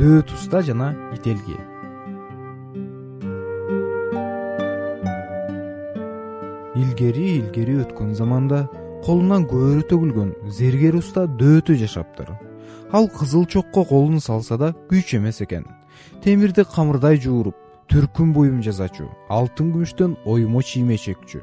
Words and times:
уста 0.00 0.62
жана 0.62 0.94
ителги 1.14 1.56
илгери 6.74 7.38
илгери 7.38 7.76
өткөн 7.84 8.14
заманда 8.18 8.68
колунан 9.04 9.46
көөрү 9.46 9.84
төгүлгөн 9.90 10.32
зергер 10.50 10.96
уста 10.98 11.26
дөөтө 11.26 11.76
жашаптыр. 11.78 12.34
Ал 12.92 13.08
кызыл 13.08 13.46
чокко 13.46 13.84
колун 13.84 14.20
салса 14.20 14.58
да 14.58 14.74
күйч 14.90 15.14
эмес 15.18 15.40
экен. 15.40 15.64
Темирди 16.24 16.64
камырдай 16.64 17.20
жууруп 17.20 17.54
түркүн 17.88 18.32
буюм 18.34 18.62
жасачу 18.62 19.06
алтын 19.28 19.70
күмүштөн 19.74 20.16
оймо 20.24 20.62
чийме 20.62 20.98
чекчү. 20.98 21.42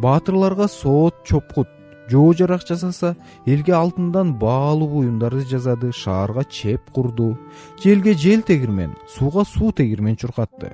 Баатырларга 0.00 0.68
соот 0.68 1.24
чопкут 1.24 1.68
жоо 2.10 2.32
жарак 2.34 2.66
жасаса 2.68 3.14
элге 3.46 3.74
алтындан 3.74 4.34
баалуу 4.38 4.88
буюмдарды 4.88 5.44
жасады 5.50 5.92
шаарга 5.92 6.44
чеп 6.44 6.90
курду. 6.90 7.36
Желге 7.82 8.14
жел 8.14 8.42
тегирмен 8.42 8.94
сууга 9.08 9.44
суу 9.44 9.72
тегирмен 9.72 10.16
чуркатты. 10.16 10.72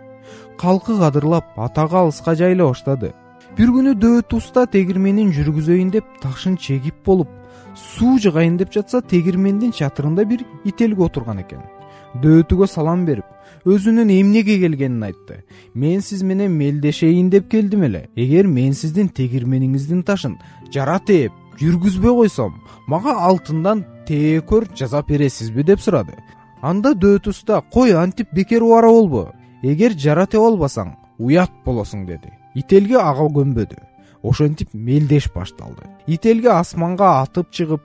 Калкы 0.59 0.99
кадырлап 0.99 1.57
атагы 1.57 1.97
алыска 1.97 2.35
жайыла 2.35 2.69
баштады. 2.71 3.15
Бир 3.57 3.69
күнү 3.69 3.95
дөөт 4.01 4.33
уста 4.33 4.67
тегирменин 4.67 5.33
жүргүзөйүн 5.37 5.91
деп 5.93 6.05
ташын 6.23 6.57
чегип 6.57 7.05
болуп 7.05 7.29
суу 7.77 8.19
жыгайын 8.19 8.57
деп 8.61 8.73
жатса 8.73 9.01
тегирмендин 9.01 9.73
чатырында 9.77 10.25
бир 10.29 10.45
ителги 10.65 11.05
отурган 11.05 11.41
экен 11.43 11.63
дөөтүгө 12.23 12.69
салам 12.69 13.07
берип 13.07 13.25
өзүнүн 13.65 14.11
эмнеге 14.11 14.59
келгенин 14.59 15.03
айтты. 15.07 15.43
Мен 15.75 16.01
сиз 16.03 16.23
менен 16.23 16.53
мелдешейин 16.59 17.31
деп 17.31 17.49
келдим 17.51 17.85
эле. 17.85 18.09
Эгер 18.17 18.47
мен 18.47 18.75
сиздин 18.75 19.09
тегирмениңиздин 19.09 20.03
ташын 20.03 20.39
жара 20.75 20.99
тээп 20.99 21.33
жүргүзбөй 21.61 22.17
койсом 22.17 22.59
мага 22.89 23.15
алтындан 23.29 23.85
тээкөр 24.07 24.69
жасап 24.75 25.09
бересизби? 25.09 25.63
деп 25.63 25.81
сурады. 25.81 26.17
Анда 26.63 26.95
дөөт 26.95 27.29
уста 27.29 27.63
кой 27.73 27.95
антип 27.95 28.29
бекер 28.33 28.63
убара 28.63 28.89
болбо? 28.89 29.33
Эгер 29.63 29.95
жара 29.99 30.27
тебе 30.27 30.43
албасаң 30.43 30.97
уят 31.19 31.51
болосуң 31.65 32.07
деди. 32.07 32.31
Ителги 32.55 32.99
ага 32.99 33.29
көнбөдү. 33.31 33.79
Ошентип 34.23 34.69
мелдеш 34.75 35.29
башталды. 35.35 35.87
Ителги 36.07 36.51
асманга 36.51 37.23
атып 37.23 37.51
чыгып 37.51 37.83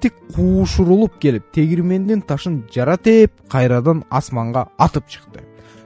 типтик 0.00 0.14
куушурулуп 0.34 1.18
келип 1.20 1.44
тегирмендин 1.52 2.22
ташын 2.22 2.64
жара 2.72 2.96
тээп 2.96 3.32
кайрадан 3.52 4.04
асманга 4.10 4.68
атып 4.78 5.04
чыкты. 5.08 5.44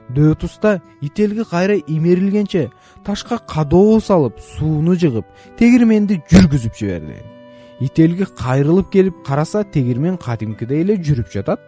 Дөөт 0.09 0.43
уста 0.45 0.81
ителги 1.01 1.43
кайра 1.49 1.75
имерилгенче 1.75 2.71
ташка 3.03 3.39
кадоо 3.39 3.99
салып 3.99 4.39
сууну 4.39 4.95
жыгып 4.95 5.25
тегирменди 5.59 6.21
жүргүзүп 6.31 6.77
жиберди. 6.79 7.19
Ителги 7.81 8.25
кайрылып 8.37 8.91
келип 8.91 9.23
караса 9.25 9.63
тегирмен 9.63 10.17
кадимкидей 10.17 10.85
эле 10.85 10.95
жүрүп 10.95 11.31
жатат. 11.33 11.59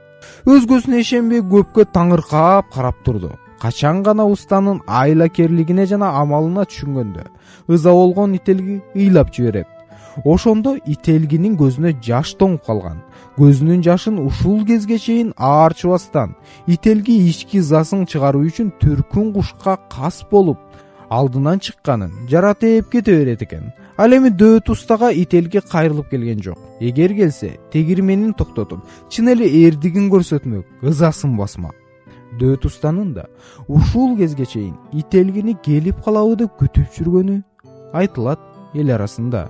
Өзгөсүнө 0.45 1.01
ишенбей 1.03 1.41
көпкө 1.41 1.89
таңыркап 1.91 2.71
карап 2.73 3.03
турду. 3.03 3.35
Качан 3.59 4.03
гана 4.03 4.25
устанын 4.25 4.83
айлакерлигине 4.87 5.85
жана 5.85 6.13
амалына 6.21 6.67
түшүнгөндө 6.69 7.25
ыза 7.73 7.91
болгон 7.91 8.35
ителги 8.37 8.83
ыйлап 8.95 9.33
жиберет 9.33 9.76
ошондо 10.25 10.75
ителгинин 10.85 11.57
көзүнө 11.59 11.93
жаш 12.01 12.35
тоңуп 12.39 12.65
калган. 12.65 13.01
Көзүнүн 13.37 13.83
жашын 13.85 14.19
ушул 14.23 14.65
кезге 14.65 14.97
чейин 14.97 15.33
аарчыбастан 15.37 16.35
ителги 16.67 17.17
ички 17.29 17.61
ызасын 17.61 18.05
чыгаруу 18.09 18.45
үчүн 18.49 18.71
түркүн 18.81 19.33
кушка 19.33 19.77
кас 19.91 20.23
болуп 20.31 20.57
алдынан 21.09 21.59
чыкканын 21.59 22.27
жара 22.29 22.53
тээп 22.53 22.91
кете 22.91 23.17
берет 23.19 23.41
экен. 23.41 23.73
Ал 23.97 24.13
эми 24.13 24.29
дөөт 24.29 24.69
устага 24.69 25.11
ителги 25.11 25.61
кайрылып 25.61 26.09
келген 26.09 26.41
жок. 26.43 26.57
Эгер 26.79 27.13
келсе 27.15 27.57
тегирменин 27.71 28.33
токтотуп 28.33 28.85
чын 29.09 29.33
эле 29.33 29.49
эрдигин 29.65 30.09
көрсөтмөк 30.13 30.65
ызасын 30.83 31.37
басмак 31.37 31.75
дөөт 32.39 32.65
устанын 32.65 33.13
да 33.13 33.25
ушул 33.67 34.17
кезге 34.17 34.45
чейин 34.45 34.75
ителгини 34.93 35.55
келип 35.63 36.03
калабы 36.05 36.35
деп 36.43 36.57
күтүп 36.59 36.93
жүргөнү 36.97 37.41
айтылат 37.93 38.39
эл 38.75 38.91
арасында 38.97 39.47